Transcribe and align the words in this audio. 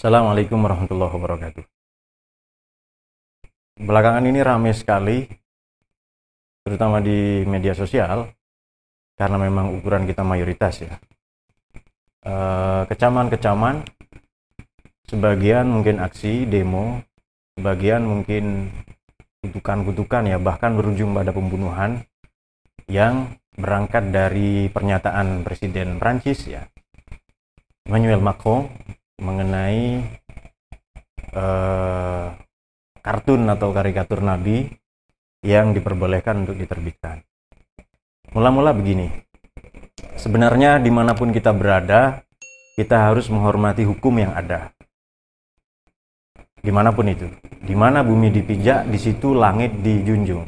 Assalamualaikum 0.00 0.64
warahmatullahi 0.64 1.12
wabarakatuh. 1.12 1.64
Belakangan 3.84 4.24
ini 4.24 4.40
ramai 4.40 4.72
sekali, 4.72 5.28
terutama 6.64 7.04
di 7.04 7.44
media 7.44 7.76
sosial, 7.76 8.32
karena 9.20 9.36
memang 9.36 9.76
ukuran 9.76 10.08
kita 10.08 10.24
mayoritas 10.24 10.88
ya. 10.88 10.96
Eh, 12.24 12.82
Kecaman-kecaman, 12.88 13.84
sebagian 15.04 15.68
mungkin 15.68 16.00
aksi, 16.00 16.48
demo, 16.48 17.04
sebagian 17.60 18.00
mungkin 18.00 18.72
kutukan-kutukan 19.44 20.32
ya, 20.32 20.40
bahkan 20.40 20.80
berujung 20.80 21.12
pada 21.12 21.36
pembunuhan 21.36 22.08
yang 22.88 23.36
berangkat 23.52 24.08
dari 24.08 24.72
pernyataan 24.72 25.44
Presiden 25.44 26.00
Prancis 26.00 26.48
ya, 26.48 26.64
Emmanuel 27.84 28.24
Macron 28.24 28.64
mengenai 29.20 30.00
eh, 31.36 32.26
kartun 33.00 33.42
atau 33.48 33.68
karikatur 33.70 34.24
Nabi 34.24 34.66
yang 35.44 35.72
diperbolehkan 35.72 36.44
untuk 36.44 36.56
diterbitkan. 36.56 37.24
Mula-mula 38.36 38.76
begini, 38.76 39.08
sebenarnya 40.14 40.78
di 40.78 40.92
mana 40.92 41.16
pun 41.16 41.32
kita 41.32 41.50
berada, 41.50 42.22
kita 42.76 43.10
harus 43.10 43.26
menghormati 43.32 43.82
hukum 43.88 44.20
yang 44.20 44.32
ada. 44.36 44.70
Di 46.60 46.68
mana 46.68 46.92
pun 46.92 47.08
itu, 47.08 47.26
di 47.64 47.72
mana 47.72 48.04
bumi 48.04 48.28
dipijak, 48.28 48.84
di 48.86 48.98
situ 49.00 49.32
langit 49.32 49.80
dijunjung. 49.80 50.44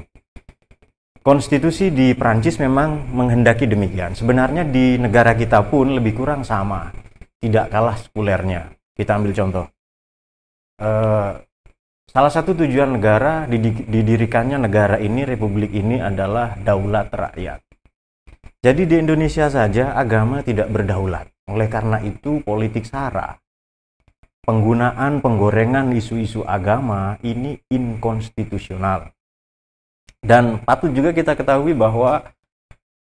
Konstitusi 1.23 1.89
di 1.95 2.13
Prancis 2.13 2.61
memang 2.61 3.09
menghendaki 3.15 3.65
demikian. 3.65 4.13
Sebenarnya 4.13 4.67
di 4.67 5.01
negara 5.01 5.33
kita 5.33 5.65
pun 5.65 5.97
lebih 5.97 6.19
kurang 6.19 6.45
sama, 6.45 6.93
tidak 7.43 7.75
kalah 7.75 7.99
sekulernya. 7.99 8.71
Kita 8.95 9.19
ambil 9.19 9.35
contoh. 9.35 9.67
Eh, 10.79 11.33
salah 12.07 12.33
satu 12.33 12.55
tujuan 12.55 12.95
negara 12.95 13.51
didi- 13.51 13.83
didirikannya 13.91 14.63
negara 14.63 15.03
ini, 15.03 15.27
republik 15.27 15.75
ini 15.75 15.99
adalah 15.99 16.55
daulat 16.63 17.11
rakyat. 17.11 17.59
Jadi 18.63 18.83
di 18.87 18.97
Indonesia 19.03 19.51
saja 19.51 19.99
agama 19.99 20.47
tidak 20.47 20.71
berdaulat. 20.71 21.27
Oleh 21.51 21.67
karena 21.67 21.99
itu 21.99 22.39
politik 22.47 22.87
sara. 22.87 23.35
Penggunaan 24.47 25.19
penggorengan 25.19 25.91
isu-isu 25.91 26.47
agama 26.47 27.19
ini 27.27 27.59
inkonstitusional. 27.67 29.11
Dan 30.23 30.63
patut 30.63 30.95
juga 30.95 31.11
kita 31.11 31.35
ketahui 31.35 31.75
bahwa 31.75 32.23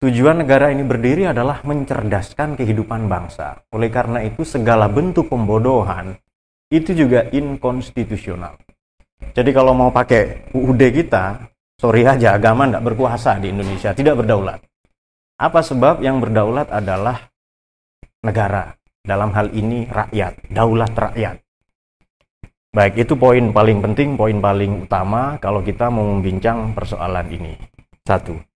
tujuan 0.03 0.43
negara 0.43 0.75
ini 0.75 0.83
berdiri 0.83 1.31
adalah 1.31 1.63
mencerdaskan 1.63 2.59
kehidupan 2.59 3.07
bangsa. 3.07 3.63
Oleh 3.71 3.87
karena 3.87 4.19
itu 4.27 4.43
segala 4.43 4.91
bentuk 4.91 5.31
pembodohan 5.31 6.19
itu 6.75 6.91
juga 6.91 7.31
inkonstitusional. 7.31 8.59
Jadi 9.31 9.51
kalau 9.55 9.71
mau 9.71 9.95
pakai 9.95 10.51
UUD 10.51 10.83
kita, 10.91 11.47
sorry 11.79 12.03
aja 12.03 12.35
agama 12.35 12.67
tidak 12.67 12.91
berkuasa 12.91 13.39
di 13.39 13.55
Indonesia, 13.55 13.95
tidak 13.95 14.19
berdaulat. 14.19 14.59
Apa 15.39 15.63
sebab 15.63 16.03
yang 16.03 16.19
berdaulat 16.19 16.67
adalah 16.75 17.23
negara, 18.27 18.75
dalam 19.07 19.31
hal 19.31 19.55
ini 19.55 19.87
rakyat, 19.87 20.51
daulat 20.51 20.93
rakyat. 20.99 21.39
Baik, 22.73 23.05
itu 23.05 23.15
poin 23.21 23.53
paling 23.53 23.79
penting, 23.85 24.17
poin 24.17 24.41
paling 24.41 24.89
utama 24.89 25.37
kalau 25.39 25.61
kita 25.61 25.93
mau 25.93 26.09
membincang 26.09 26.73
persoalan 26.73 27.29
ini. 27.29 27.53
Satu. 28.03 28.52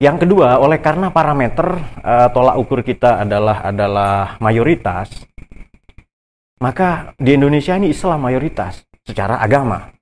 Yang 0.00 0.24
kedua, 0.24 0.56
oleh 0.56 0.80
karena 0.80 1.12
parameter 1.12 1.76
eh, 2.00 2.28
tolak 2.32 2.56
ukur 2.56 2.80
kita 2.80 3.20
adalah 3.20 3.60
adalah 3.68 4.40
mayoritas, 4.40 5.12
maka 6.64 7.12
di 7.20 7.36
Indonesia 7.36 7.76
ini 7.76 7.92
Islam 7.92 8.24
mayoritas 8.24 8.80
secara 9.04 9.44
agama. 9.44 9.92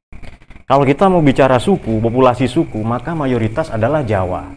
Kalau 0.70 0.86
kita 0.86 1.10
mau 1.10 1.19
bicara 1.19 1.58
suku, 1.58 1.98
populasi 1.98 2.46
suku, 2.46 2.78
maka 2.86 3.10
mayoritas 3.16 3.74
adalah 3.74 4.06
Jawa. 4.06 4.54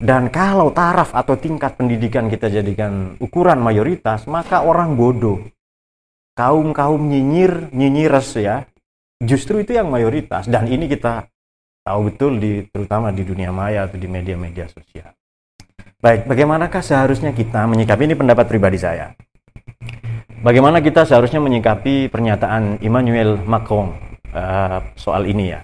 Dan 0.00 0.32
kalau 0.32 0.72
taraf 0.72 1.12
atau 1.12 1.36
tingkat 1.36 1.76
pendidikan 1.76 2.26
kita 2.32 2.48
jadikan 2.48 3.20
ukuran 3.20 3.60
mayoritas, 3.60 4.24
maka 4.24 4.64
orang 4.64 4.96
bodoh. 4.96 5.44
Kaum-kaum 6.32 7.04
nyinyir, 7.04 7.68
nyinyires 7.68 8.32
ya. 8.40 8.64
Justru 9.20 9.60
itu 9.60 9.76
yang 9.76 9.92
mayoritas. 9.92 10.48
Dan 10.48 10.72
ini 10.72 10.88
kita 10.88 11.28
tahu 11.84 12.12
betul 12.12 12.36
di 12.40 12.64
terutama 12.68 13.10
di 13.10 13.22
dunia 13.24 13.50
maya 13.50 13.88
atau 13.88 13.96
di 13.96 14.08
media-media 14.08 14.68
sosial. 14.70 15.10
Baik, 16.00 16.24
bagaimanakah 16.24 16.80
seharusnya 16.80 17.36
kita 17.36 17.68
menyikapi 17.68 18.08
ini 18.08 18.16
pendapat 18.16 18.48
pribadi 18.48 18.80
saya. 18.80 19.12
Bagaimana 20.40 20.80
kita 20.80 21.04
seharusnya 21.04 21.44
menyikapi 21.44 22.08
pernyataan 22.08 22.80
Emmanuel 22.80 23.36
Macron 23.44 23.92
eh, 24.32 24.78
soal 24.96 25.28
ini 25.28 25.52
ya? 25.52 25.60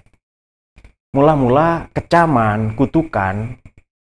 Mula-mula 1.16 1.88
kecaman, 1.96 2.76
kutukan, 2.76 3.56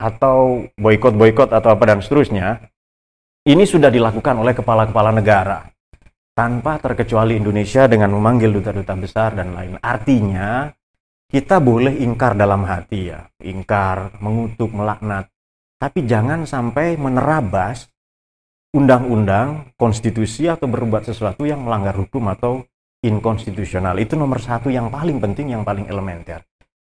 atau 0.00 0.65
boykot-boykot 0.81 1.53
atau 1.53 1.77
apa 1.77 1.84
dan 1.84 2.00
seterusnya, 2.00 2.72
ini 3.44 3.69
sudah 3.69 3.92
dilakukan 3.92 4.32
oleh 4.41 4.56
kepala-kepala 4.56 5.12
negara 5.12 5.69
tanpa 6.32 6.81
terkecuali 6.81 7.37
Indonesia 7.37 7.84
dengan 7.84 8.16
memanggil 8.16 8.48
duta-duta 8.48 8.97
besar 8.97 9.37
dan 9.37 9.53
lain. 9.53 9.77
Artinya 9.77 10.72
kita 11.30 11.62
boleh 11.62 11.94
ingkar 12.02 12.34
dalam 12.34 12.66
hati 12.66 13.14
ya, 13.14 13.30
ingkar, 13.38 14.18
mengutuk, 14.18 14.74
melaknat, 14.74 15.30
tapi 15.78 16.02
jangan 16.02 16.42
sampai 16.42 16.98
menerabas 16.98 17.86
undang-undang, 18.74 19.70
konstitusi 19.78 20.50
atau 20.50 20.66
berbuat 20.66 21.06
sesuatu 21.06 21.46
yang 21.46 21.62
melanggar 21.62 21.94
hukum 21.94 22.26
atau 22.30 22.66
inkonstitusional. 23.02 23.94
Itu 24.02 24.18
nomor 24.18 24.42
satu 24.42 24.74
yang 24.74 24.91
paling 24.91 25.22
penting, 25.22 25.54
yang 25.54 25.62
paling 25.62 25.86
elementer. 25.86 26.42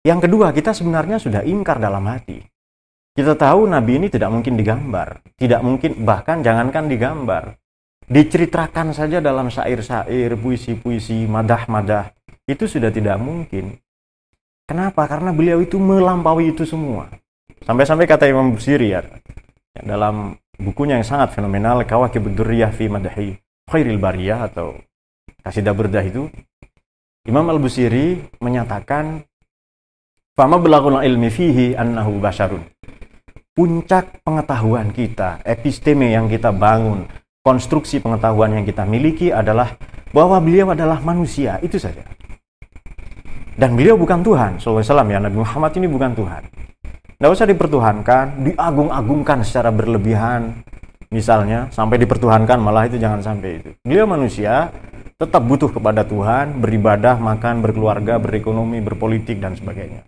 Yang 0.02 0.26
kedua, 0.28 0.50
kita 0.50 0.74
sebenarnya 0.74 1.20
sudah 1.20 1.44
ingkar 1.44 1.78
dalam 1.78 2.02
hati. 2.08 2.42
Kita 3.12 3.36
tahu 3.36 3.68
Nabi 3.68 4.00
ini 4.00 4.08
tidak 4.08 4.32
mungkin 4.32 4.56
digambar, 4.56 5.20
tidak 5.36 5.60
mungkin 5.60 6.00
bahkan 6.08 6.40
jangankan 6.40 6.88
digambar, 6.88 7.60
diceritakan 8.08 8.96
saja 8.96 9.20
dalam 9.20 9.52
syair-syair, 9.52 10.32
puisi-puisi, 10.40 11.28
madah-madah, 11.28 12.16
itu 12.48 12.64
sudah 12.64 12.88
tidak 12.88 13.20
mungkin. 13.20 13.76
Kenapa? 14.72 15.04
Karena 15.04 15.36
beliau 15.36 15.60
itu 15.60 15.76
melampaui 15.76 16.56
itu 16.56 16.64
semua. 16.64 17.12
Sampai-sampai 17.60 18.08
kata 18.08 18.24
Imam 18.24 18.56
Busiri 18.56 18.96
ya, 18.96 19.04
dalam 19.84 20.32
bukunya 20.56 20.96
yang 20.96 21.04
sangat 21.04 21.36
fenomenal, 21.36 21.84
Kawakib 21.84 22.24
Durriyah 22.32 22.72
fi 22.72 22.88
Madahi 22.88 23.36
Khairil 23.68 24.00
Bariyah 24.00 24.48
atau 24.48 24.80
Kasidah 25.44 25.76
Burdah 25.76 26.00
itu, 26.00 26.32
Imam 27.28 27.44
Al-Busiri 27.52 28.40
menyatakan, 28.40 29.20
Fama 30.32 30.56
belakul 30.56 31.04
ilmi 31.04 31.28
fihi 31.28 31.76
annahu 31.76 32.16
basyarun 32.16 32.64
puncak 33.52 34.24
pengetahuan 34.24 34.88
kita, 34.96 35.44
episteme 35.44 36.08
yang 36.16 36.24
kita 36.24 36.48
bangun, 36.48 37.04
konstruksi 37.44 38.00
pengetahuan 38.00 38.56
yang 38.56 38.64
kita 38.64 38.88
miliki 38.88 39.28
adalah 39.28 39.76
bahwa 40.08 40.40
beliau 40.40 40.72
adalah 40.72 41.04
manusia, 41.04 41.60
itu 41.60 41.76
saja. 41.76 42.00
Dan 43.52 43.76
beliau 43.76 44.00
bukan 44.00 44.24
Tuhan, 44.24 44.56
SAW 44.56 44.80
ya, 44.84 45.20
Nabi 45.20 45.36
Muhammad 45.40 45.72
ini 45.76 45.86
bukan 45.88 46.16
Tuhan. 46.16 46.42
Tidak 47.20 47.30
usah 47.30 47.46
dipertuhankan, 47.46 48.48
diagung-agungkan 48.50 49.44
secara 49.44 49.70
berlebihan, 49.70 50.64
misalnya, 51.12 51.68
sampai 51.70 52.00
dipertuhankan, 52.00 52.58
malah 52.58 52.88
itu 52.88 52.96
jangan 52.98 53.20
sampai 53.20 53.60
itu. 53.60 53.70
Beliau 53.84 54.08
manusia, 54.08 54.72
tetap 55.20 55.44
butuh 55.44 55.70
kepada 55.70 56.02
Tuhan, 56.02 56.58
beribadah, 56.58 57.20
makan, 57.20 57.62
berkeluarga, 57.62 58.18
berekonomi, 58.18 58.82
berpolitik, 58.82 59.38
dan 59.38 59.54
sebagainya. 59.54 60.02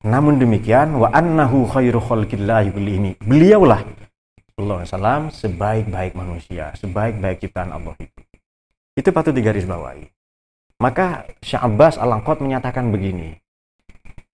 Namun 0.00 0.40
demikian 0.40 0.96
wa 0.96 1.12
annahu 1.12 1.68
khairu 1.68 2.00
ini. 2.80 3.20
Beliaulah 3.20 3.84
Allah 4.56 4.84
SAW 4.84 5.28
sebaik-baik 5.28 6.12
manusia, 6.16 6.72
sebaik-baik 6.76 7.44
ciptaan 7.44 7.72
Allah 7.72 7.92
itu. 8.00 8.20
Itu 8.96 9.12
patut 9.12 9.36
digarisbawahi. 9.36 10.19
Maka 10.80 11.28
Syekh 11.44 11.60
Abbas 11.60 12.00
Al-Angkot 12.00 12.40
menyatakan 12.40 12.88
begini. 12.88 13.36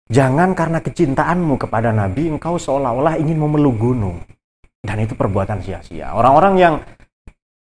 Jangan 0.06 0.54
karena 0.54 0.78
kecintaanmu 0.78 1.58
kepada 1.58 1.90
Nabi 1.90 2.30
engkau 2.30 2.54
seolah-olah 2.54 3.18
ingin 3.18 3.42
memeluk 3.42 3.74
gunung. 3.74 4.22
Dan 4.78 5.02
itu 5.02 5.18
perbuatan 5.18 5.58
sia-sia. 5.58 6.14
Orang-orang 6.14 6.54
yang 6.54 6.74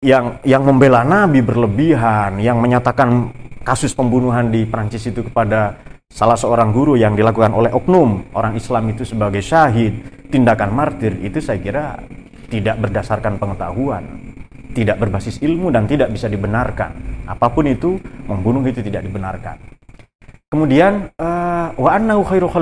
yang 0.04 0.36
yang 0.44 0.60
membela 0.60 1.00
Nabi 1.00 1.40
berlebihan, 1.40 2.36
yang 2.44 2.60
menyatakan 2.60 3.32
kasus 3.64 3.96
pembunuhan 3.96 4.52
di 4.52 4.68
Prancis 4.68 5.08
itu 5.08 5.24
kepada 5.24 5.80
salah 6.12 6.36
seorang 6.36 6.70
guru 6.70 7.00
yang 7.00 7.16
dilakukan 7.16 7.56
oleh 7.56 7.72
oknum 7.72 8.28
orang 8.36 8.54
Islam 8.54 8.92
itu 8.92 9.08
sebagai 9.08 9.40
syahid, 9.40 10.28
tindakan 10.28 10.76
martir 10.76 11.16
itu 11.24 11.40
saya 11.40 11.58
kira 11.58 11.84
tidak 12.46 12.78
berdasarkan 12.78 13.40
pengetahuan, 13.40 14.35
tidak 14.76 15.00
berbasis 15.00 15.40
ilmu 15.40 15.72
dan 15.72 15.88
tidak 15.88 16.12
bisa 16.12 16.28
dibenarkan. 16.28 17.24
Apa 17.24 17.48
pun 17.48 17.64
itu, 17.64 17.96
membunuh 18.28 18.60
itu 18.68 18.84
tidak 18.84 19.08
dibenarkan. 19.08 19.56
Kemudian 20.52 21.08
eh, 21.16 21.68
wa 21.72 21.90
annahu 21.96 22.20
khairu. 22.28 22.52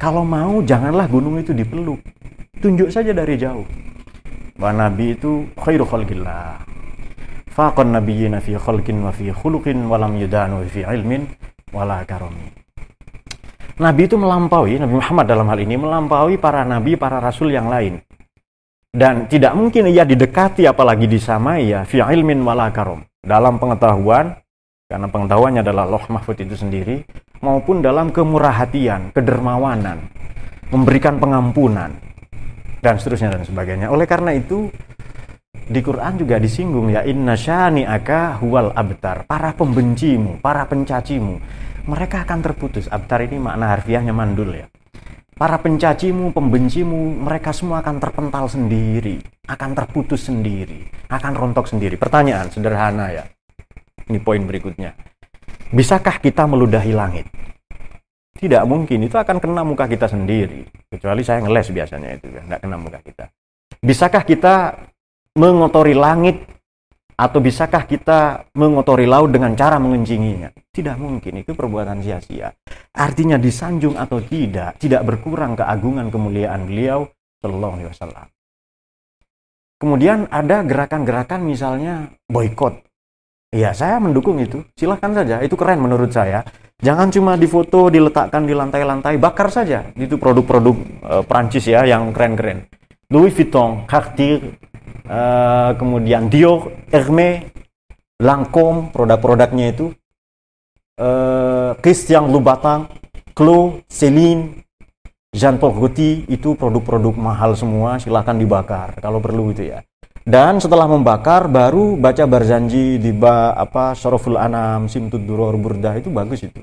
Kalau 0.00 0.26
mau 0.26 0.58
janganlah 0.66 1.06
gunung 1.06 1.38
itu 1.38 1.54
dipeluk. 1.54 2.02
Tunjuk 2.58 2.90
saja 2.90 3.14
dari 3.14 3.38
jauh. 3.38 3.64
Bahwa 4.58 4.90
Nabi 4.90 5.14
itu 5.14 5.46
khairu 5.54 5.86
khalqillah. 5.86 6.66
faqan 7.50 7.92
nabiyyina 7.94 8.38
fi 8.38 8.54
khalqin 8.54 9.02
wa 9.02 9.10
fi 9.10 9.34
khuluqin 9.34 9.86
wa 9.90 9.98
lam 9.98 10.14
yudanu 10.18 10.62
fi 10.66 10.86
ilmin 10.86 11.26
wala 11.70 12.02
karami. 12.06 12.50
Nabi 13.80 14.04
itu 14.04 14.20
melampaui, 14.20 14.76
Nabi 14.76 14.94
Muhammad 15.00 15.24
dalam 15.24 15.48
hal 15.48 15.58
ini 15.64 15.80
melampaui 15.80 16.36
para 16.36 16.68
nabi, 16.68 17.00
para 17.00 17.16
rasul 17.16 17.48
yang 17.48 17.72
lain. 17.72 18.04
Dan 18.90 19.30
tidak 19.30 19.54
mungkin 19.54 19.86
ia 19.86 20.02
didekati 20.02 20.66
apalagi 20.66 21.06
disamai 21.06 21.70
ya 21.70 21.86
fi 21.86 22.02
ilmin 22.02 22.42
wala 22.42 22.74
karom. 22.74 23.06
Dalam 23.22 23.62
pengetahuan, 23.62 24.34
karena 24.90 25.06
pengetahuannya 25.06 25.62
adalah 25.62 25.86
loh 25.86 26.04
mahfud 26.10 26.42
itu 26.42 26.58
sendiri, 26.58 27.06
maupun 27.38 27.78
dalam 27.78 28.10
kemurah 28.10 28.66
hatian, 28.66 29.14
kedermawanan, 29.14 30.10
memberikan 30.74 31.22
pengampunan, 31.22 31.94
dan 32.82 32.98
seterusnya 32.98 33.38
dan 33.38 33.46
sebagainya. 33.46 33.86
Oleh 33.92 34.10
karena 34.10 34.34
itu, 34.34 34.66
di 35.70 35.78
Quran 35.86 36.18
juga 36.18 36.42
disinggung 36.42 36.90
ya 36.90 37.06
inna 37.06 37.38
syani 37.38 37.86
aka 37.86 38.42
huwal 38.42 38.74
abtar 38.74 39.22
para 39.22 39.54
pembencimu 39.54 40.42
para 40.42 40.66
pencacimu 40.66 41.38
mereka 41.86 42.26
akan 42.26 42.42
terputus 42.42 42.90
abtar 42.90 43.22
ini 43.22 43.38
makna 43.38 43.78
harfiahnya 43.78 44.10
mandul 44.10 44.50
ya 44.50 44.66
para 45.40 45.56
pencacimu 45.56 46.36
pembencimu 46.36 47.24
mereka 47.24 47.56
semua 47.56 47.80
akan 47.80 47.96
terpental 47.96 48.44
sendiri 48.44 49.24
akan 49.48 49.72
terputus 49.72 50.28
sendiri 50.28 50.84
akan 51.08 51.32
rontok 51.32 51.64
sendiri. 51.64 51.96
Pertanyaan 51.96 52.52
sederhana 52.52 53.08
ya. 53.08 53.24
Ini 54.04 54.20
poin 54.20 54.44
berikutnya. 54.44 54.92
Bisakah 55.72 56.20
kita 56.20 56.44
meludahi 56.44 56.92
langit? 56.92 57.26
Tidak 58.36 58.62
mungkin 58.68 59.08
itu 59.08 59.16
akan 59.16 59.40
kena 59.40 59.64
muka 59.64 59.88
kita 59.88 60.06
sendiri. 60.06 60.68
Kecuali 60.92 61.24
saya 61.24 61.40
ngeles 61.40 61.72
biasanya 61.72 62.08
itu 62.20 62.26
nggak 62.28 62.60
kena 62.60 62.76
muka 62.76 63.00
kita. 63.00 63.32
Bisakah 63.80 64.22
kita 64.28 64.76
mengotori 65.40 65.96
langit 65.96 66.44
atau 67.20 67.36
bisakah 67.44 67.84
kita 67.84 68.48
mengotori 68.56 69.04
laut 69.04 69.28
dengan 69.28 69.52
cara 69.52 69.76
mengencinginya? 69.76 70.56
Tidak 70.72 70.96
mungkin, 70.96 71.44
itu 71.44 71.52
perbuatan 71.52 72.00
sia-sia. 72.00 72.48
Artinya 72.96 73.36
disanjung 73.36 74.00
atau 74.00 74.24
tidak, 74.24 74.80
tidak 74.80 75.04
berkurang 75.04 75.52
keagungan 75.52 76.08
kemuliaan 76.08 76.64
beliau 76.64 77.04
Shallallahu 77.44 77.72
Alaihi 77.76 77.88
Wasallam. 77.92 78.26
Kemudian 79.80 80.18
ada 80.32 80.64
gerakan-gerakan 80.64 81.44
misalnya 81.44 82.08
boykot. 82.28 82.80
Ya, 83.52 83.76
saya 83.76 84.00
mendukung 84.00 84.40
itu. 84.40 84.64
Silahkan 84.72 85.12
saja, 85.12 85.44
itu 85.44 85.56
keren 85.60 85.80
menurut 85.84 86.08
saya. 86.08 86.40
Jangan 86.80 87.12
cuma 87.12 87.36
difoto, 87.36 87.92
diletakkan 87.92 88.48
di 88.48 88.56
lantai-lantai, 88.56 89.20
bakar 89.20 89.52
saja. 89.52 89.92
Itu 89.92 90.16
produk-produk 90.16 90.76
uh, 91.04 91.22
Prancis 91.28 91.68
ya 91.68 91.84
yang 91.84 92.16
keren-keren. 92.16 92.64
Louis 93.10 93.34
Vuitton, 93.34 93.90
Cartier, 93.90 94.54
uh, 95.10 95.74
kemudian 95.74 96.30
Dior, 96.30 96.70
Hermes, 96.94 97.42
Lancome, 98.22 98.94
produk-produknya 98.94 99.74
itu, 99.74 99.90
uh, 101.02 101.74
Christian 101.82 102.30
Louboutin, 102.30 102.86
Chloe, 103.34 103.82
Celine, 103.90 104.62
Jean 105.34 105.58
Paul 105.58 105.74
Gaultier 105.74 106.22
itu 106.30 106.54
produk-produk 106.54 107.14
mahal 107.18 107.58
semua, 107.58 107.98
silahkan 107.98 108.38
dibakar 108.38 108.94
kalau 109.02 109.18
perlu 109.18 109.50
itu 109.50 109.74
ya. 109.74 109.82
Dan 110.22 110.62
setelah 110.62 110.86
membakar 110.86 111.50
baru 111.50 111.98
baca 111.98 112.22
Barzanji 112.30 113.02
di 113.02 113.10
ba, 113.10 113.58
apa 113.58 113.98
Soroful 113.98 114.38
Anam, 114.38 114.86
Simtud 114.86 115.26
Duror 115.26 115.58
Burdah 115.58 115.98
itu 115.98 116.14
bagus 116.14 116.46
itu. 116.46 116.62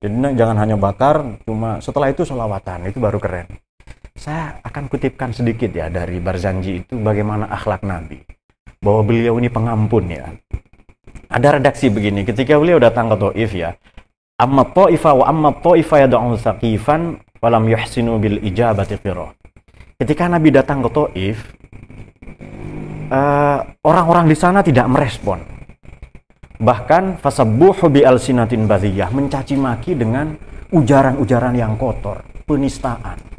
Jadi 0.00 0.16
jangan 0.34 0.56
hanya 0.56 0.80
bakar, 0.80 1.44
cuma 1.44 1.76
setelah 1.84 2.08
itu 2.08 2.24
solawatan 2.24 2.88
itu 2.88 2.98
baru 2.98 3.20
keren. 3.20 3.46
Saya 4.12 4.60
akan 4.60 4.92
kutipkan 4.92 5.32
sedikit 5.32 5.72
ya 5.72 5.88
dari 5.88 6.20
Barzanji 6.20 6.84
itu 6.84 7.00
bagaimana 7.00 7.48
akhlak 7.48 7.80
Nabi. 7.80 8.20
Bahwa 8.82 9.00
beliau 9.08 9.40
ini 9.40 9.48
pengampun 9.48 10.04
ya. 10.12 10.28
Ada 11.32 11.56
redaksi 11.56 11.88
begini, 11.88 12.28
ketika 12.28 12.60
beliau 12.60 12.76
datang 12.76 13.08
ke 13.08 13.16
Taif 13.16 13.56
ya, 13.56 13.72
amma 14.36 14.68
ta'ifa 14.68 15.16
wa 15.16 15.24
amma 15.24 15.50
ta'ifa 15.56 16.04
yad'u 16.04 16.36
saqifan 16.36 17.24
walam 17.40 17.64
yuhsinu 17.72 18.20
bil 18.20 18.36
ijabati 18.44 19.00
qira. 19.00 19.32
Ketika 19.96 20.28
Nabi 20.28 20.52
datang 20.52 20.84
ke 20.84 20.90
Taif, 20.92 21.36
uh, 23.08 23.64
orang-orang 23.80 24.28
di 24.28 24.36
sana 24.36 24.60
tidak 24.60 24.92
merespon. 24.92 25.40
Bahkan 26.60 27.16
fasabbuhu 27.16 27.88
bi 27.88 28.04
alsinatin 28.04 28.68
badiyah, 28.68 29.08
mencaci 29.08 29.56
maki 29.56 29.96
dengan 29.96 30.36
ujaran-ujaran 30.68 31.56
yang 31.56 31.80
kotor, 31.80 32.20
penistaan 32.44 33.31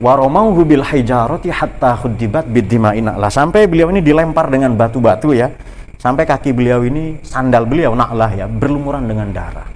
waromauhu 0.00 0.64
bil 0.64 0.82
hijarati 0.82 1.52
hatta 1.52 2.00
khuddibat 2.00 2.48
biddima'in 2.48 3.12
lah 3.20 3.28
sampai 3.28 3.68
beliau 3.68 3.92
ini 3.92 4.00
dilempar 4.00 4.48
dengan 4.48 4.74
batu-batu 4.74 5.36
ya. 5.36 5.52
Sampai 6.00 6.24
kaki 6.24 6.56
beliau 6.56 6.80
ini 6.80 7.20
sandal 7.20 7.68
beliau 7.68 7.92
na'lah 7.92 8.32
ya 8.32 8.48
berlumuran 8.48 9.04
dengan 9.04 9.28
darah. 9.28 9.68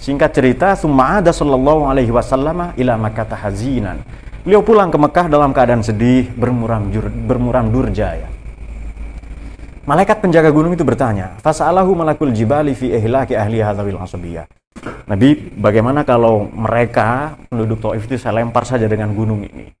Singkat 0.00 0.32
cerita 0.32 0.72
summa 0.72 1.20
ada 1.20 1.36
sallallahu 1.36 1.84
alaihi 1.84 2.08
wasallam 2.08 2.72
ila 2.72 2.96
makkah 2.96 3.36
hazinan. 3.36 4.00
Beliau 4.40 4.64
pulang 4.64 4.88
ke 4.88 4.96
Mekah 4.96 5.28
dalam 5.28 5.52
keadaan 5.52 5.84
sedih 5.84 6.32
bermuram 6.32 6.88
jur, 6.88 7.12
bermuram 7.12 7.68
durja 7.68 8.16
ya. 8.16 8.28
Malaikat 9.84 10.24
penjaga 10.24 10.48
gunung 10.48 10.72
itu 10.72 10.80
bertanya, 10.80 11.36
"Fas'alahu 11.44 11.92
malakul 11.92 12.32
jibali 12.32 12.72
fi 12.72 12.88
ihlaki 12.88 13.36
ahli 13.36 13.60
hadzal 13.60 14.00
asabiyah." 14.00 14.57
Nabi, 15.08 15.56
bagaimana 15.56 16.04
kalau 16.04 16.52
mereka 16.52 17.40
penduduk 17.48 17.80
Taif 17.80 18.04
itu 18.04 18.20
saya 18.20 18.44
lempar 18.44 18.68
saja 18.68 18.84
dengan 18.84 19.16
gunung 19.16 19.40
ini? 19.40 19.72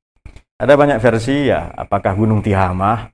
Ada 0.56 0.72
banyak 0.72 0.98
versi 1.04 1.52
ya, 1.52 1.68
apakah 1.76 2.16
gunung 2.16 2.40
Tihamah, 2.40 3.12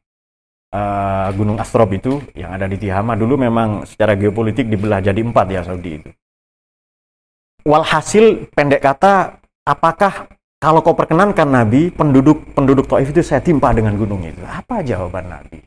uh, 0.71 1.29
gunung 1.35 1.59
Astrob 1.59 1.91
itu 1.91 2.23
yang 2.39 2.55
ada 2.55 2.71
di 2.71 2.79
Tihamah 2.79 3.19
dulu 3.19 3.35
memang 3.35 3.83
secara 3.83 4.15
geopolitik 4.15 4.71
dibelah 4.71 5.03
jadi 5.03 5.19
empat 5.27 5.47
ya 5.51 5.67
Saudi 5.67 5.91
itu. 5.99 6.11
Walhasil 7.67 8.47
pendek 8.55 8.87
kata, 8.87 9.43
apakah 9.67 10.31
kalau 10.63 10.87
kau 10.87 10.95
perkenankan 10.95 11.51
Nabi, 11.51 11.91
penduduk 11.91 12.55
penduduk 12.55 12.87
Taif 12.87 13.11
itu 13.11 13.27
saya 13.27 13.43
timpa 13.43 13.75
dengan 13.75 13.99
gunung 13.99 14.23
itu? 14.23 14.41
Apa 14.47 14.87
jawaban 14.87 15.35
Nabi? 15.35 15.67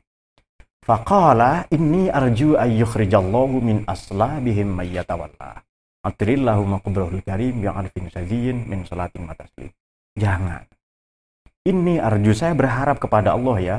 Faqala 0.87 1.67
inni 1.75 2.07
arju 2.07 2.55
ayyukhrijallahu 2.55 3.59
min 3.59 3.83
aslabihim 3.83 4.71
mayyatawallah. 4.71 5.66
Atrillahu 6.07 6.63
maqbrahul 6.63 7.19
karim 7.19 7.59
yang 7.59 7.75
arfin 7.75 8.07
saziyin 8.07 8.63
min 8.63 8.87
salatin 8.87 9.27
mataslim. 9.27 9.67
Jangan. 10.15 10.63
Ini 11.67 11.99
arju 11.99 12.31
saya 12.31 12.55
berharap 12.55 13.03
kepada 13.03 13.35
Allah 13.35 13.57
ya, 13.59 13.77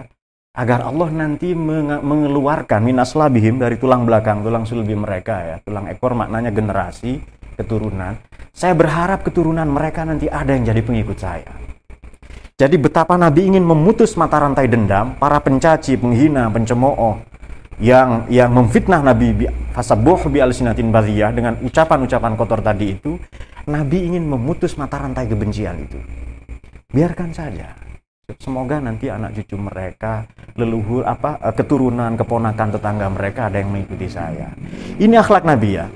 agar 0.52 0.84
Allah 0.84 1.08
nanti 1.08 1.56
mengeluarkan 1.56 2.84
minaslabihim 2.84 3.56
dari 3.56 3.80
tulang 3.80 4.04
belakang, 4.04 4.44
tulang 4.44 4.68
sulbi 4.68 4.92
mereka 4.92 5.40
ya, 5.40 5.56
tulang 5.64 5.88
ekor 5.88 6.12
maknanya 6.12 6.52
generasi, 6.52 7.24
keturunan. 7.56 8.20
Saya 8.52 8.76
berharap 8.76 9.24
keturunan 9.24 9.64
mereka 9.64 10.04
nanti 10.04 10.28
ada 10.28 10.52
yang 10.52 10.68
jadi 10.68 10.84
pengikut 10.84 11.16
saya. 11.16 11.48
Jadi 12.58 12.74
betapa 12.74 13.14
Nabi 13.14 13.54
ingin 13.54 13.62
memutus 13.62 14.18
mata 14.18 14.36
rantai 14.42 14.68
dendam, 14.68 15.16
para 15.16 15.38
pencaci, 15.40 15.96
penghina, 15.96 16.50
pencemooh, 16.52 17.22
yang 17.78 18.26
yang 18.26 18.50
memfitnah 18.50 19.02
Nabi 19.06 19.46
fasabuh 19.70 20.26
bi 20.26 20.42
alsinatin 20.42 20.90
badhiyah 20.90 21.30
dengan 21.30 21.54
ucapan-ucapan 21.62 22.34
kotor 22.34 22.58
tadi 22.58 22.98
itu 22.98 23.14
Nabi 23.70 24.10
ingin 24.10 24.26
memutus 24.26 24.74
mata 24.74 24.98
rantai 24.98 25.30
kebencian 25.30 25.78
itu. 25.86 25.98
Biarkan 26.90 27.30
saja. 27.30 27.76
Semoga 28.36 28.76
nanti 28.76 29.08
anak 29.08 29.40
cucu 29.40 29.56
mereka 29.56 30.28
leluhur 30.52 31.06
apa 31.08 31.40
eh, 31.40 31.54
keturunan 31.54 32.12
keponakan 32.18 32.76
tetangga 32.76 33.08
mereka 33.08 33.48
ada 33.48 33.62
yang 33.62 33.72
mengikuti 33.72 34.10
saya. 34.10 34.52
Ini 35.00 35.14
akhlak 35.16 35.48
Nabi 35.48 35.80
ya. 35.80 35.86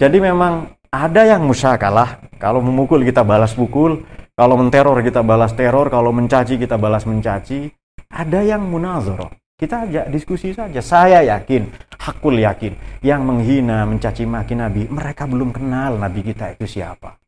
Jadi 0.00 0.18
memang 0.18 0.74
ada 0.90 1.22
yang 1.28 1.44
musyakalah. 1.44 2.18
Kalau 2.40 2.64
memukul 2.64 3.04
kita 3.04 3.22
balas 3.22 3.52
pukul 3.54 4.02
kalau 4.34 4.54
menteror 4.58 4.98
kita 5.02 5.22
balas 5.22 5.52
teror 5.54 5.90
kalau 5.90 6.10
mencaci 6.10 6.56
kita 6.56 6.80
balas 6.80 7.04
mencaci. 7.04 7.70
Ada 8.08 8.40
yang 8.40 8.64
munazoroh 8.64 9.28
kita 9.58 9.90
ajak 9.90 10.06
diskusi 10.14 10.54
saja. 10.54 10.78
Saya 10.78 11.26
yakin, 11.26 11.66
hakul 11.98 12.38
yakin, 12.38 12.78
yang 13.02 13.26
menghina, 13.26 13.82
mencaci 13.82 14.22
maki 14.22 14.54
Nabi, 14.54 14.86
mereka 14.86 15.26
belum 15.26 15.50
kenal 15.50 15.98
Nabi 15.98 16.22
kita 16.22 16.54
itu 16.54 16.78
siapa. 16.78 17.18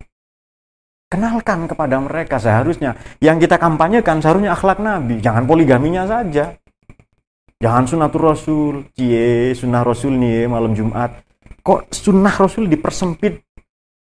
Kenalkan 1.11 1.67
kepada 1.67 1.99
mereka 1.99 2.39
seharusnya. 2.39 2.95
Yang 3.19 3.51
kita 3.51 3.59
kampanyekan 3.59 4.23
seharusnya 4.23 4.55
akhlak 4.55 4.79
Nabi. 4.79 5.19
Jangan 5.19 5.43
poligaminya 5.43 6.07
saja. 6.07 6.55
Jangan 7.59 7.85
sunatul 7.91 8.31
Rasul. 8.31 8.75
Cie, 8.95 9.51
sunnah 9.59 9.83
Rasul 9.83 10.15
nih 10.15 10.47
malam 10.47 10.71
Jumat. 10.71 11.11
Kok 11.67 11.91
sunnah 11.91 12.31
Rasul 12.31 12.71
dipersempit, 12.71 13.43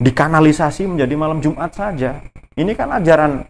dikanalisasi 0.01 0.89
menjadi 0.89 1.13
malam 1.13 1.45
Jumat 1.45 1.77
saja. 1.77 2.25
Ini 2.57 2.73
kan 2.73 2.97
ajaran 2.97 3.45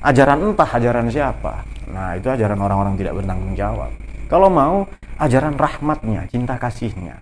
ajaran 0.00 0.38
entah 0.48 0.70
ajaran 0.80 1.12
siapa. 1.12 1.73
Nah, 1.88 2.16
itu 2.16 2.28
ajaran 2.32 2.56
orang-orang 2.60 2.94
tidak 2.96 3.20
bertanggung 3.20 3.52
jawab. 3.52 3.90
Kalau 4.30 4.48
mau, 4.48 4.88
ajaran 5.20 5.54
rahmatnya, 5.54 6.24
cinta 6.32 6.56
kasihnya. 6.56 7.20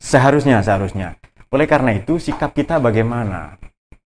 Seharusnya, 0.00 0.60
seharusnya. 0.60 1.16
Oleh 1.52 1.66
karena 1.68 1.96
itu, 1.96 2.20
sikap 2.20 2.52
kita 2.56 2.80
bagaimana? 2.80 3.56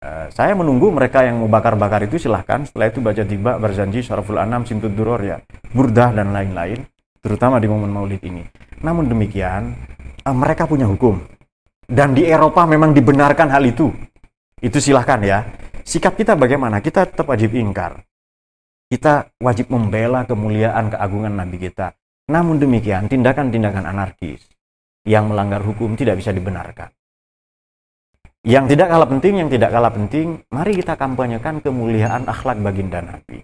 Uh, 0.02 0.26
saya 0.34 0.50
menunggu 0.58 0.90
mereka 0.90 1.22
yang 1.22 1.38
mau 1.38 1.46
bakar-bakar 1.46 2.02
itu 2.06 2.18
silahkan. 2.18 2.66
Setelah 2.66 2.90
itu 2.90 2.98
baca 2.98 3.22
tiba, 3.22 3.52
berjanji, 3.58 4.02
syaraful 4.02 4.38
anam, 4.38 4.66
simtud 4.66 4.90
duror 4.94 5.22
ya, 5.22 5.38
burdah 5.70 6.10
dan 6.10 6.34
lain-lain. 6.34 6.82
Terutama 7.22 7.62
di 7.62 7.70
momen 7.70 7.90
maulid 7.90 8.18
ini. 8.26 8.42
Namun 8.82 9.06
demikian, 9.06 9.78
uh, 10.26 10.34
mereka 10.34 10.66
punya 10.66 10.90
hukum. 10.90 11.22
Dan 11.86 12.18
di 12.18 12.26
Eropa 12.26 12.66
memang 12.66 12.90
dibenarkan 12.90 13.46
hal 13.50 13.62
itu. 13.62 13.94
Itu 14.58 14.78
silahkan 14.82 15.22
ya. 15.22 15.46
Sikap 15.82 16.14
kita 16.14 16.38
bagaimana? 16.38 16.78
Kita 16.78 17.06
tetap 17.06 17.26
wajib 17.26 17.54
ingkar. 17.58 17.98
Kita 18.92 19.24
wajib 19.40 19.72
membela 19.72 20.28
kemuliaan 20.28 20.92
keagungan 20.92 21.32
Nabi 21.32 21.56
kita. 21.56 21.96
Namun 22.28 22.60
demikian, 22.60 23.08
tindakan-tindakan 23.08 23.88
anarkis 23.88 24.44
yang 25.08 25.32
melanggar 25.32 25.64
hukum 25.64 25.96
tidak 25.96 26.20
bisa 26.20 26.28
dibenarkan. 26.28 26.92
Yang 28.44 28.76
tidak 28.76 28.92
kalah 28.92 29.08
penting, 29.08 29.34
yang 29.40 29.48
tidak 29.48 29.72
kalah 29.72 29.88
penting, 29.96 30.44
mari 30.52 30.76
kita 30.76 31.00
kampanyekan 31.00 31.64
kemuliaan 31.64 32.28
akhlak 32.28 32.60
baginda 32.60 33.00
Nabi. 33.00 33.40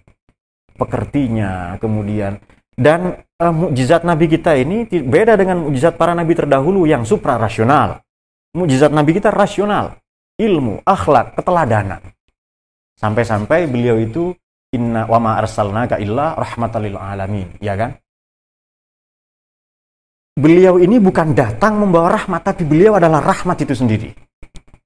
Pekertinya, 0.77 1.81
kemudian 1.81 2.37
dan 2.79 3.19
uh, 3.43 3.51
mukjizat 3.51 4.07
Nabi 4.07 4.31
kita 4.31 4.55
ini 4.55 4.87
beda 4.87 5.35
dengan 5.35 5.67
mukjizat 5.67 5.99
para 5.99 6.15
nabi 6.15 6.31
terdahulu 6.31 6.87
yang 6.87 7.03
supra 7.03 7.35
rasional. 7.35 7.99
Mukjizat 8.55 8.95
Nabi 8.95 9.17
kita 9.17 9.33
rasional, 9.35 9.99
ilmu, 10.39 10.79
akhlak, 10.87 11.35
keteladanan. 11.35 11.99
Sampai-sampai 12.95 13.67
beliau 13.67 13.99
itu 13.99 14.31
inna 14.73 15.09
wa 15.09 15.17
ma 15.17 15.31
arsalnaka 15.41 15.97
illa 15.97 16.37
rahmatal 16.37 16.85
alamin, 16.85 17.57
ya 17.61 17.73
kan? 17.73 17.97
Beliau 20.39 20.79
ini 20.79 21.03
bukan 21.03 21.35
datang 21.35 21.75
membawa 21.83 22.15
rahmat, 22.15 22.41
tapi 22.47 22.63
beliau 22.63 22.95
adalah 22.95 23.19
rahmat 23.19 23.59
itu 23.59 23.75
sendiri. 23.75 24.09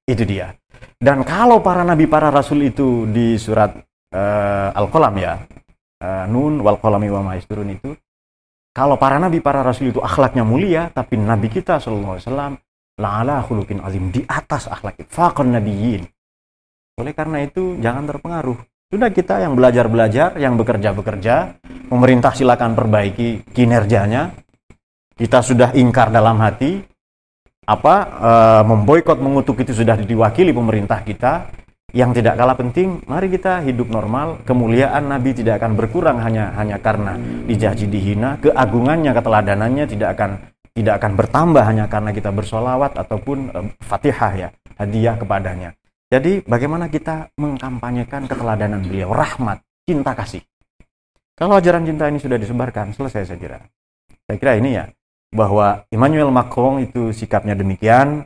Itu 0.02 0.26
dia. 0.26 0.50
Dan 0.98 1.22
kalau 1.22 1.62
para 1.62 1.86
nabi, 1.86 2.10
para 2.10 2.32
rasul 2.32 2.66
itu 2.66 3.06
di 3.06 3.38
surat 3.38 3.70
uh, 4.10 4.68
Al-Qalam 4.74 5.14
ya, 5.14 5.38
uh, 6.02 6.24
Nun 6.26 6.58
wal 6.58 6.80
qalami 6.82 7.08
wa 7.12 7.22
maisturun 7.22 7.70
itu, 7.70 7.94
kalau 8.74 8.98
para 8.98 9.22
nabi, 9.22 9.38
para 9.38 9.62
rasul 9.62 9.94
itu 9.94 10.02
akhlaknya 10.02 10.42
mulia, 10.42 10.90
tapi 10.90 11.14
nabi 11.14 11.46
kita 11.46 11.78
sallallahu 11.78 12.18
alaihi 12.18 12.26
wasallam 12.26 12.52
la'ala 12.98 13.36
khuluqin 13.46 13.78
azim 13.78 14.10
di 14.10 14.26
atas 14.26 14.66
akhlak 14.66 15.06
faqan 15.06 15.54
nabiyyin. 15.54 16.02
Oleh 16.98 17.14
karena 17.14 17.46
itu 17.46 17.78
jangan 17.78 18.10
terpengaruh. 18.10 18.58
Sudah 18.94 19.10
kita 19.10 19.42
yang 19.42 19.58
belajar-belajar, 19.58 20.38
yang 20.38 20.54
bekerja-bekerja, 20.54 21.58
pemerintah 21.90 22.30
silakan 22.30 22.78
perbaiki 22.78 23.42
kinerjanya. 23.50 24.30
Kita 25.18 25.42
sudah 25.42 25.74
ingkar 25.74 26.14
dalam 26.14 26.38
hati, 26.38 26.78
apa 27.66 27.94
e, 28.06 28.32
memboikot 28.62 29.18
mengutuk 29.18 29.66
itu 29.66 29.74
sudah 29.74 29.98
diwakili 29.98 30.54
pemerintah 30.54 31.02
kita. 31.02 31.50
Yang 31.90 32.22
tidak 32.22 32.38
kalah 32.38 32.54
penting 32.54 33.02
mari 33.10 33.26
kita 33.34 33.66
hidup 33.66 33.90
normal 33.90 34.46
kemuliaan 34.46 35.10
nabi 35.10 35.34
tidak 35.34 35.58
akan 35.58 35.74
berkurang 35.74 36.22
hanya 36.22 36.54
hanya 36.54 36.78
karena 36.78 37.18
dijaji 37.50 37.90
dihina. 37.90 38.38
Keagungannya 38.38 39.10
keteladanannya 39.10 39.90
tidak 39.90 40.14
akan 40.14 40.30
tidak 40.70 41.02
akan 41.02 41.12
bertambah 41.18 41.66
hanya 41.66 41.90
karena 41.90 42.14
kita 42.14 42.30
bersolawat 42.30 42.94
ataupun 42.94 43.38
e, 43.50 43.58
fatihah 43.82 44.32
ya 44.38 44.48
hadiah 44.78 45.18
kepadanya 45.18 45.74
jadi 46.14 46.46
bagaimana 46.46 46.86
kita 46.86 47.34
mengkampanyekan 47.34 48.30
keteladanan 48.30 48.86
beliau 48.86 49.10
rahmat 49.10 49.58
cinta 49.82 50.14
kasih 50.14 50.46
kalau 51.34 51.58
ajaran 51.58 51.82
cinta 51.82 52.06
ini 52.06 52.22
sudah 52.22 52.38
disebarkan 52.38 52.94
selesai 52.94 53.26
saya 53.26 53.38
kira 53.42 53.58
saya 54.30 54.38
kira 54.38 54.54
ini 54.62 54.70
ya 54.78 54.86
bahwa 55.34 55.82
Emmanuel 55.90 56.30
Macron 56.30 56.78
itu 56.78 57.10
sikapnya 57.10 57.58
demikian 57.58 58.22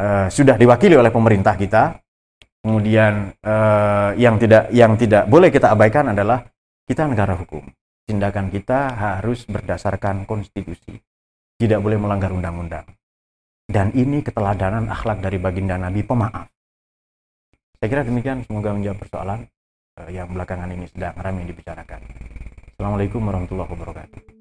uh, 0.00 0.26
sudah 0.32 0.56
diwakili 0.56 0.96
oleh 0.96 1.12
pemerintah 1.12 1.54
kita. 1.54 2.00
Kemudian 2.58 3.38
uh, 3.38 4.10
yang 4.18 4.34
tidak 4.40 4.72
yang 4.74 4.98
tidak 4.98 5.30
boleh 5.30 5.52
kita 5.52 5.70
abaikan 5.70 6.10
adalah 6.10 6.42
kita 6.88 7.06
negara 7.06 7.38
hukum. 7.38 7.62
Tindakan 8.08 8.48
kita 8.48 8.96
harus 8.96 9.44
berdasarkan 9.46 10.24
konstitusi. 10.24 10.96
Tidak 11.60 11.78
boleh 11.78 12.00
melanggar 12.00 12.32
undang-undang. 12.32 12.88
Dan 13.68 13.92
ini 13.92 14.24
keteladanan 14.24 14.88
akhlak 14.88 15.20
dari 15.20 15.36
baginda 15.36 15.76
Nabi 15.76 16.00
pemaaf. 16.00 16.48
Saya 17.78 17.94
kira 17.94 18.02
demikian 18.02 18.42
semoga 18.42 18.74
menjawab 18.74 18.98
persoalan 19.06 19.46
uh, 20.02 20.10
yang 20.10 20.26
belakangan 20.34 20.66
ini 20.74 20.90
sedang 20.90 21.14
ramai 21.14 21.46
dibicarakan. 21.46 22.02
Assalamualaikum 22.74 23.22
warahmatullahi 23.22 23.70
wabarakatuh. 23.70 24.37